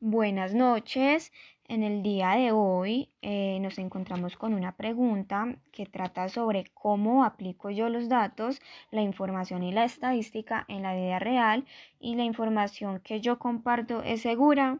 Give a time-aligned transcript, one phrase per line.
[0.00, 1.32] Buenas noches.
[1.64, 7.24] En el día de hoy eh, nos encontramos con una pregunta que trata sobre cómo
[7.24, 8.60] aplico yo los datos,
[8.92, 11.64] la información y la estadística en la vida real
[11.98, 14.78] y la información que yo comparto es segura.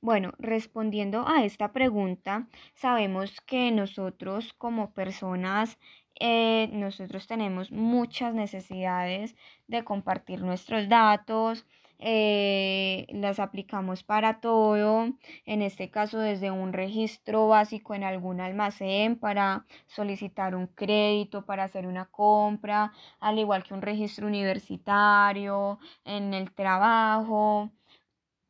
[0.00, 5.78] Bueno, respondiendo a esta pregunta, sabemos que nosotros como personas,
[6.18, 9.36] eh, nosotros tenemos muchas necesidades
[9.68, 11.66] de compartir nuestros datos,
[12.00, 15.06] eh, las aplicamos para todo,
[15.46, 21.64] en este caso desde un registro básico en algún almacén para solicitar un crédito, para
[21.64, 27.70] hacer una compra, al igual que un registro universitario, en el trabajo,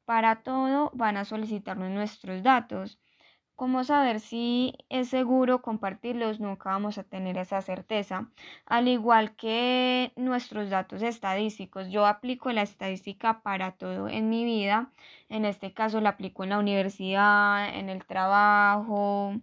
[0.05, 2.99] para todo van a solicitarnos nuestros datos.
[3.61, 6.41] ¿Cómo saber si es seguro compartirlos?
[6.41, 8.31] Nunca vamos a tener esa certeza.
[8.65, 14.91] Al igual que nuestros datos estadísticos, yo aplico la estadística para todo en mi vida.
[15.29, 19.35] En este caso la aplico en la universidad, en el trabajo,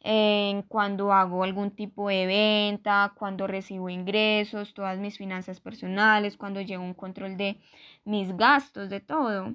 [0.00, 6.60] en cuando hago algún tipo de venta, cuando recibo ingresos, todas mis finanzas personales, cuando
[6.60, 7.58] llevo un control de
[8.04, 9.54] mis gastos, de todo.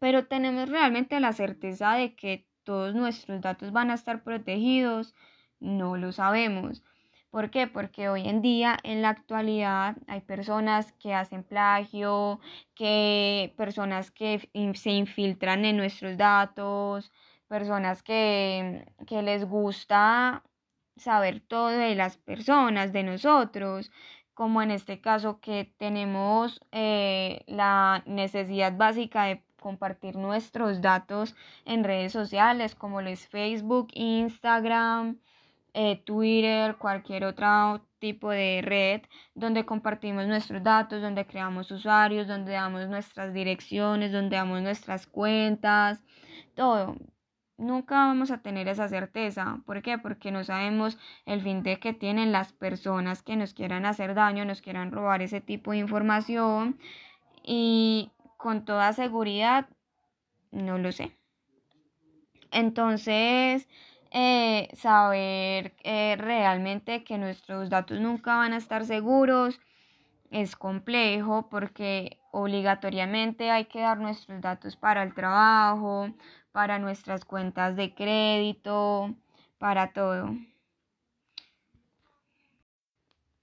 [0.00, 5.14] Pero tenemos realmente la certeza de que todos nuestros datos van a estar protegidos,
[5.60, 6.82] no lo sabemos.
[7.30, 7.66] ¿Por qué?
[7.66, 12.40] Porque hoy en día, en la actualidad, hay personas que hacen plagio,
[12.74, 17.10] que personas que se infiltran en nuestros datos,
[17.48, 20.44] personas que, que les gusta
[20.96, 23.90] saber todo de las personas, de nosotros,
[24.34, 31.34] como en este caso que tenemos eh, la necesidad básica de compartir nuestros datos
[31.64, 35.16] en redes sociales como lo es Facebook, Instagram,
[35.72, 39.00] eh, Twitter, cualquier otro tipo de red
[39.34, 46.02] donde compartimos nuestros datos, donde creamos usuarios, donde damos nuestras direcciones, donde damos nuestras cuentas,
[46.54, 46.96] todo.
[47.56, 49.60] Nunca vamos a tener esa certeza.
[49.64, 49.96] ¿Por qué?
[49.96, 54.44] Porque no sabemos el fin de que tienen las personas que nos quieran hacer daño,
[54.44, 56.78] nos quieran robar ese tipo de información.
[57.44, 58.10] Y
[58.44, 59.70] con toda seguridad,
[60.50, 61.16] no lo sé.
[62.50, 63.66] Entonces,
[64.10, 69.58] eh, saber eh, realmente que nuestros datos nunca van a estar seguros
[70.30, 76.10] es complejo porque obligatoriamente hay que dar nuestros datos para el trabajo,
[76.52, 79.14] para nuestras cuentas de crédito,
[79.56, 80.36] para todo.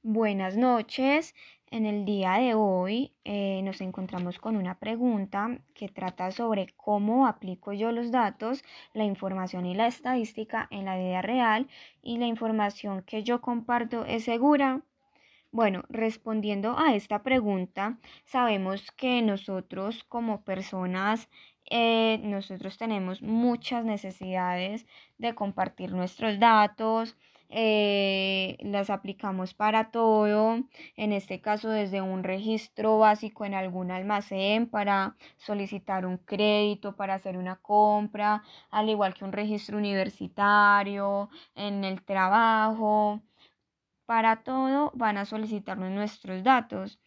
[0.03, 1.33] Buenas noches.
[1.73, 7.25] En el día de hoy eh, nos encontramos con una pregunta que trata sobre cómo
[7.27, 11.69] aplico yo los datos, la información y la estadística en la vida real
[12.01, 14.81] y la información que yo comparto es segura.
[15.53, 21.29] Bueno, respondiendo a esta pregunta, sabemos que nosotros como personas,
[21.69, 24.85] eh, nosotros tenemos muchas necesidades
[25.19, 27.15] de compartir nuestros datos,
[27.51, 30.57] eh, las aplicamos para todo,
[30.95, 37.15] en este caso desde un registro básico en algún almacén para solicitar un crédito, para
[37.15, 43.21] hacer una compra, al igual que un registro universitario, en el trabajo,
[44.05, 46.99] para todo van a solicitarnos nuestros datos.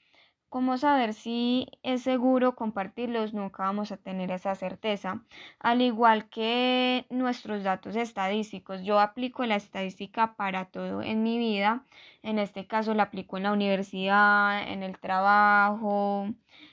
[0.55, 3.35] ¿Cómo saber si es seguro compartirlos?
[3.35, 5.21] Nunca vamos a tener esa certeza.
[5.59, 11.85] Al igual que nuestros datos estadísticos, yo aplico la estadística para todo en mi vida.
[12.23, 16.29] En este caso la aplico en la universidad, en el trabajo,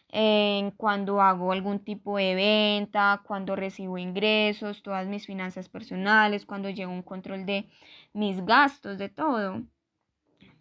[0.10, 6.70] en cuando hago algún tipo de venta, cuando recibo ingresos, todas mis finanzas personales, cuando
[6.70, 7.68] llevo un control de
[8.14, 9.64] mis gastos, de todo.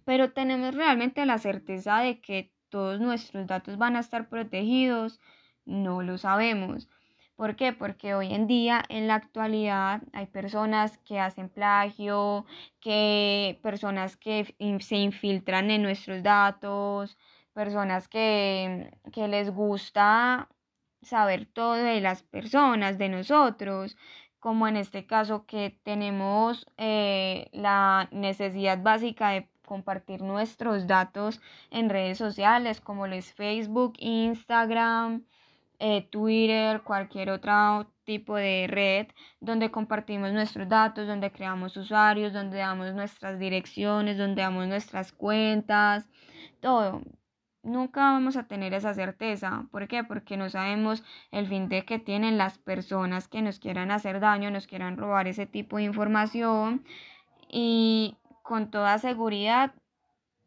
[0.07, 5.21] Pero tenemos realmente la certeza de que todos nuestros datos van a estar protegidos,
[5.65, 6.89] no lo sabemos.
[7.37, 7.73] ¿Por qué?
[7.73, 12.45] Porque hoy en día, en la actualidad, hay personas que hacen plagio,
[12.81, 17.17] que personas que se infiltran en nuestros datos,
[17.55, 20.49] personas que, que les gusta
[21.03, 23.97] saber todo de las personas, de nosotros,
[24.39, 31.41] como en este caso que tenemos eh, la necesidad básica de compartir nuestros datos
[31.71, 35.22] en redes sociales como lo es Facebook, Instagram,
[35.78, 39.07] eh, Twitter, cualquier otro tipo de red
[39.41, 46.09] donde compartimos nuestros datos, donde creamos usuarios, donde damos nuestras direcciones, donde damos nuestras cuentas,
[46.61, 47.03] todo.
[47.63, 49.66] Nunca vamos a tener esa certeza.
[49.71, 50.03] ¿Por qué?
[50.03, 54.51] Porque no sabemos el fin de que tienen las personas que nos quieran hacer daño,
[54.51, 56.84] nos quieran robar ese tipo de información.
[57.49, 58.16] Y
[58.51, 59.73] con toda seguridad,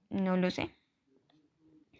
[0.09, 0.75] no lo sé.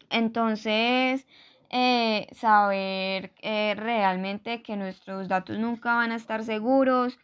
[0.10, 1.26] Entonces,
[1.70, 7.18] eh, saber eh, realmente que nuestros datos nunca van a estar seguros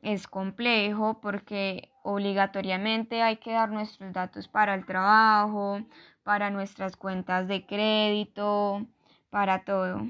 [0.00, 5.82] es complejo porque obligatoriamente hay que dar nuestros datos para el trabajo,
[6.22, 8.86] para nuestras cuentas de crédito,
[9.28, 10.00] para todo.